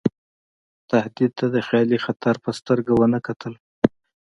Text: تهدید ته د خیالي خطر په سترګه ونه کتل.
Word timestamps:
تهدید 0.89 1.31
ته 1.39 1.45
د 1.55 1.57
خیالي 1.67 1.97
خطر 2.05 2.35
په 2.43 2.49
سترګه 2.59 2.91
ونه 2.95 3.19
کتل. 3.27 3.53